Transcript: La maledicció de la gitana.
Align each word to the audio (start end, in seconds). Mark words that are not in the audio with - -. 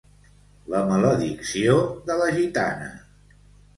La 0.75 0.79
maledicció 0.91 1.77
de 2.11 2.19
la 2.23 2.31
gitana. 2.39 2.89